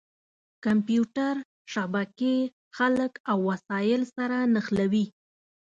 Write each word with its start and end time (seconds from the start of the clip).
کمپیوټر 0.65 1.35
شبکې 1.73 2.35
خلک 2.77 3.11
او 3.31 3.37
وسایل 3.49 4.01
سره 4.15 4.37
نښلوي. 4.53 5.05